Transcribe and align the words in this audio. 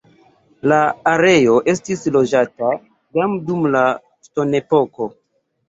La 0.71 0.77
areo 1.11 1.57
estis 1.75 2.07
loĝata 2.17 2.73
jam 3.21 3.39
dum 3.53 3.71
la 3.79 3.87
ŝtonepoko. 4.27 5.11